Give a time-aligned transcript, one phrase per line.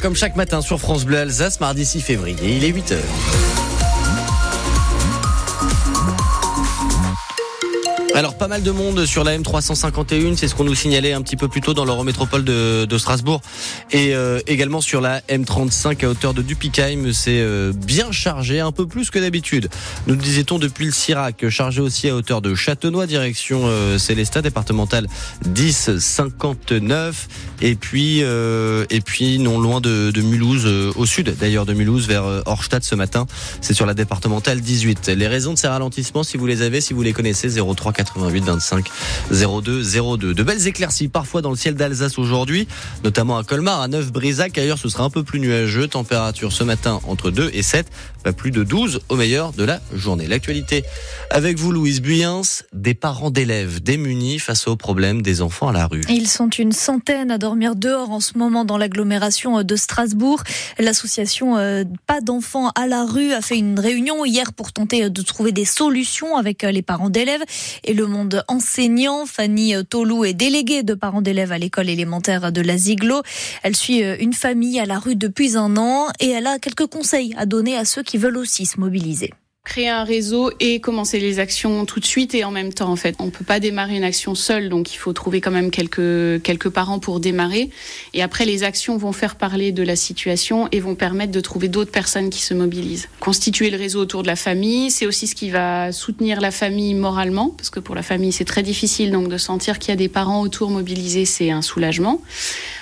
[0.00, 3.63] Comme chaque matin sur France Bleu Alsace, mardi 6 février, il est 8h.
[8.14, 11.34] Alors pas mal de monde sur la M351, c'est ce qu'on nous signalait un petit
[11.34, 13.40] peu plus tôt dans l'Eurométropole de, de Strasbourg.
[13.90, 18.70] Et euh, également sur la M35 à hauteur de Dupikheim, c'est euh, bien chargé, un
[18.70, 19.68] peu plus que d'habitude.
[20.06, 25.08] Nous disait-on depuis le Sirac, chargé aussi à hauteur de Châtenois, direction euh, Célestat, départementale
[25.46, 27.28] 1059
[27.62, 32.84] et puis et puis non loin de, Mulhouse, au sud d'ailleurs de Mulhouse vers Horstadt
[32.84, 33.26] ce matin,
[33.60, 35.08] c'est sur la départementale 18.
[35.08, 38.44] Les raisons de ces ralentissements, si vous les avez, si vous les connaissez, 03 88
[38.44, 38.90] 25
[39.30, 40.34] 02 02.
[40.34, 42.68] De belles éclaircies parfois dans le ciel d'Alsace aujourd'hui,
[43.02, 44.56] notamment à Colmar, à Neuf-Brisac.
[44.58, 45.88] Ailleurs, ce sera un peu plus nuageux.
[45.88, 47.86] Température ce matin entre 2 et 7,
[48.22, 50.26] pas plus de 12 au meilleur de la journée.
[50.26, 50.84] L'actualité
[51.30, 55.86] avec vous, Louise Buyens, des parents d'élèves démunis face aux problèmes des enfants à la
[55.86, 56.02] rue.
[56.08, 60.42] Ils sont une centaine à dormir dehors en ce moment dans l'agglomération de Strasbourg.
[60.78, 65.22] L'association euh, Pas d'enfants à la rue a fait une réunion hier pour tenter de
[65.22, 67.42] trouver des solutions avec euh, les parents d'élèves
[67.84, 69.26] et le monde enseignant.
[69.26, 73.22] Fanny Tolou est déléguée de parents d'élèves à l'école élémentaire de la Ziglo.
[73.62, 76.86] Elle suit euh, une famille à la rue depuis un an et elle a quelques
[76.86, 79.32] conseils à donner à ceux qui veulent aussi se mobiliser
[79.64, 82.96] créer un réseau et commencer les actions tout de suite et en même temps en
[82.96, 83.16] fait.
[83.18, 86.68] On peut pas démarrer une action seule donc il faut trouver quand même quelques quelques
[86.68, 87.70] parents pour démarrer
[88.12, 91.68] et après les actions vont faire parler de la situation et vont permettre de trouver
[91.68, 93.08] d'autres personnes qui se mobilisent.
[93.20, 96.92] Constituer le réseau autour de la famille, c'est aussi ce qui va soutenir la famille
[96.92, 99.96] moralement parce que pour la famille c'est très difficile donc de sentir qu'il y a
[99.96, 102.20] des parents autour mobilisés, c'est un soulagement.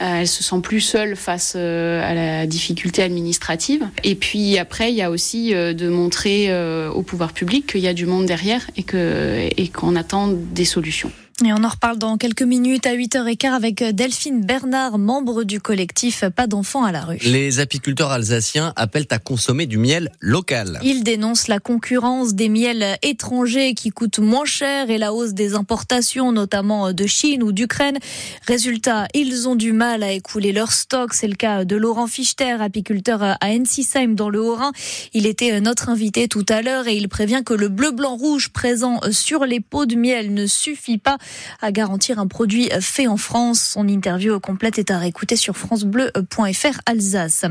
[0.00, 3.86] Euh, elle se sent plus seule face euh, à la difficulté administrative.
[4.02, 6.24] Et puis après, il y a aussi euh, de montrer
[6.88, 10.64] au pouvoir public qu'il y a du monde derrière et que et qu'on attend des
[10.64, 11.10] solutions.
[11.46, 16.24] Et on en reparle dans quelques minutes à 8h15 avec Delphine Bernard, membre du collectif
[16.34, 17.18] Pas d'enfants à la rue.
[17.18, 20.80] Les apiculteurs alsaciens appellent à consommer du miel local.
[20.82, 25.54] Ils dénoncent la concurrence des miels étrangers qui coûtent moins cher et la hausse des
[25.54, 27.98] importations, notamment de Chine ou d'Ukraine.
[28.46, 31.12] Résultat, ils ont du mal à écouler leur stock.
[31.12, 34.72] C'est le cas de Laurent Fichter, apiculteur à Ensisheim dans le Haut-Rhin.
[35.12, 38.48] Il était notre invité tout à l'heure et il prévient que le bleu, blanc, rouge
[38.48, 41.18] présent sur les pots de miel ne suffit pas
[41.60, 43.60] à garantir un produit fait en France.
[43.74, 47.44] Son interview complète est à réécouter sur francebleu.fr Alsace.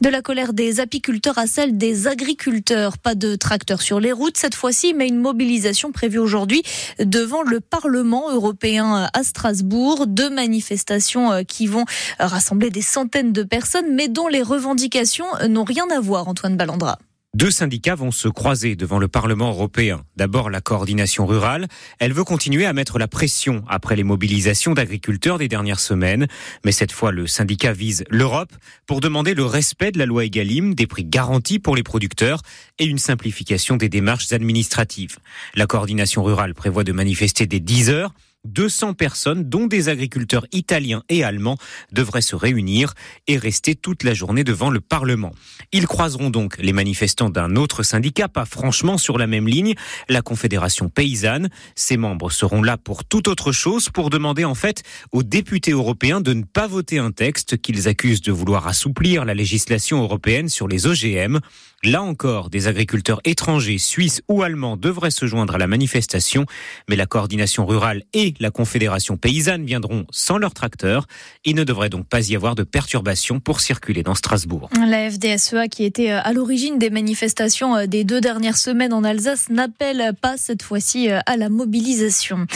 [0.00, 2.98] De la colère des apiculteurs à celle des agriculteurs.
[2.98, 6.62] Pas de tracteurs sur les routes cette fois-ci, mais une mobilisation prévue aujourd'hui
[6.98, 10.06] devant le Parlement européen à Strasbourg.
[10.06, 11.84] Deux manifestations qui vont
[12.18, 16.98] rassembler des centaines de personnes, mais dont les revendications n'ont rien à voir, Antoine Ballandra.
[17.34, 20.02] Deux syndicats vont se croiser devant le Parlement européen.
[20.16, 21.68] D'abord la coordination rurale.
[22.00, 26.26] Elle veut continuer à mettre la pression après les mobilisations d'agriculteurs des dernières semaines.
[26.64, 28.52] Mais cette fois, le syndicat vise l'Europe
[28.86, 32.40] pour demander le respect de la loi Egalim, des prix garantis pour les producteurs
[32.80, 35.18] et une simplification des démarches administratives.
[35.54, 41.02] La coordination rurale prévoit de manifester dès 10 heures 200 personnes, dont des agriculteurs italiens
[41.08, 41.58] et allemands,
[41.92, 42.94] devraient se réunir
[43.26, 45.32] et rester toute la journée devant le Parlement.
[45.72, 49.74] Ils croiseront donc les manifestants d'un autre syndicat, pas franchement sur la même ligne,
[50.08, 51.48] la Confédération paysanne.
[51.74, 54.82] Ses membres seront là pour toute autre chose, pour demander en fait
[55.12, 59.34] aux députés européens de ne pas voter un texte qu'ils accusent de vouloir assouplir la
[59.34, 61.38] législation européenne sur les OGM.
[61.84, 66.44] Là encore, des agriculteurs étrangers, suisses ou allemands devraient se joindre à la manifestation,
[66.88, 71.06] mais la coordination rurale et la confédération paysanne viendront sans leurs tracteurs.
[71.44, 74.68] Il ne devrait donc pas y avoir de perturbations pour circuler dans Strasbourg.
[74.86, 79.04] La FDSEA, qui était euh, à l'origine des manifestations euh, des deux dernières semaines en
[79.04, 82.46] Alsace, n'appelle pas cette fois-ci euh, à la mobilisation.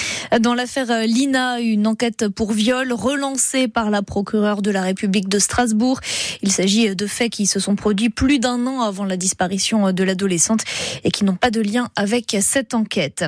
[0.40, 5.38] Dans l'affaire Lina, une enquête pour viol relancée par la procureure de la République de
[5.38, 6.00] Strasbourg.
[6.42, 10.04] Il s'agit de faits qui se sont produits plus d'un an avant la disparition de
[10.04, 10.62] l'adolescente
[11.04, 13.24] et qui n'ont pas de lien avec cette enquête.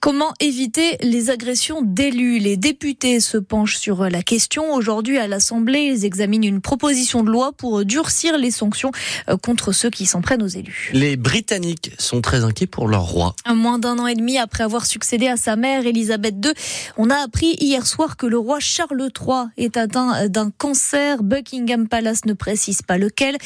[0.00, 4.74] Comment éviter les agressions d'élus Les députés se penchent sur la question.
[4.74, 8.90] Aujourd'hui, à l'Assemblée, ils examinent une proposition de loi pour durcir les sanctions
[9.28, 10.90] euh, contre ceux qui s'en prennent aux élus.
[10.92, 13.34] Les Britanniques sont très inquiets pour leur roi.
[13.48, 16.52] Moins d'un an et demi après avoir succédé à sa mère, Elisabeth II,
[16.96, 21.22] on a appris hier soir que le roi Charles III est atteint d'un cancer.
[21.22, 23.36] Buckingham Palace ne précise pas lequel.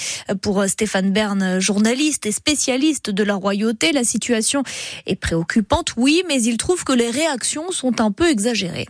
[0.43, 4.63] Pour Stéphane Bern, journaliste et spécialiste de la royauté, la situation
[5.07, 8.87] est préoccupante, oui, mais il trouve que les réactions sont un peu exagérées.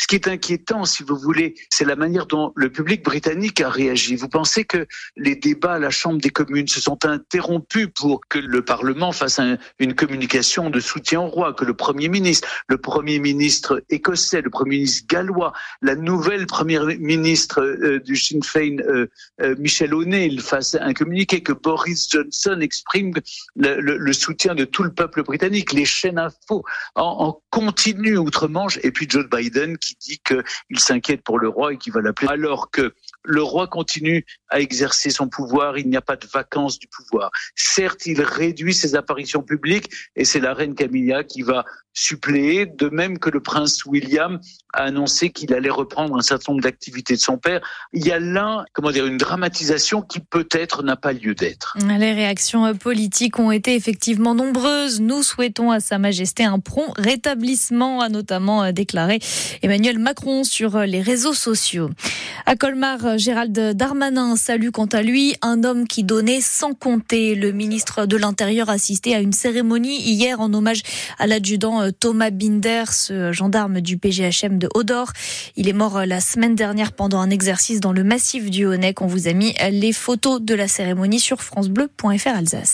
[0.00, 3.68] Ce qui est inquiétant, si vous voulez, c'est la manière dont le public britannique a
[3.68, 4.16] réagi.
[4.16, 8.38] Vous pensez que les débats à la Chambre des communes se sont interrompus pour que
[8.38, 9.38] le Parlement fasse
[9.78, 14.48] une communication de soutien au roi, que le Premier ministre, le Premier ministre écossais, le
[14.48, 15.52] Premier ministre gallois,
[15.82, 19.06] la nouvelle Première ministre euh, du Sinn Féin, euh,
[19.42, 23.12] euh, Michel O'Neill, fasse un communiqué, que Boris Johnson exprime
[23.54, 26.64] le, le, soutien de tout le peuple britannique, les chaînes info
[26.94, 31.72] en, en continu outre-Manche, et puis Joe Biden qui dit qu'il s'inquiète pour le roi
[31.72, 32.94] et qu'il va l'appeler, alors que
[33.24, 37.30] le roi continue à exercer son pouvoir, il n'y a pas de vacances du pouvoir.
[37.54, 42.88] Certes, il réduit ses apparitions publiques et c'est la reine Camilla qui va suppléer, de
[42.88, 44.38] même que le prince William
[44.72, 47.60] a annoncé qu'il allait reprendre un certain nombre d'activités de son père.
[47.92, 51.76] Il y a là, comment dire, une dramatisation qui peut-être n'a pas lieu d'être.
[51.98, 55.00] Les réactions politiques ont été effectivement nombreuses.
[55.00, 59.18] Nous souhaitons à Sa Majesté un prompt rétablissement, a notamment déclaré
[59.62, 61.90] Emmanuel Macron sur les réseaux sociaux.
[62.46, 67.34] À Colmar, Gérald Darmanin salue quant à lui un homme qui donnait sans compter.
[67.34, 70.82] Le ministre de l'Intérieur assistait à une cérémonie hier en hommage
[71.18, 75.12] à l'adjudant euh, Thomas Binder, ce gendarme du PGHM de Odor.
[75.56, 79.00] Il est mort euh, la semaine dernière pendant un exercice dans le massif du Honnec.
[79.00, 82.68] On vous a mis les photos de la cérémonie sur francebleu.fr Alsace.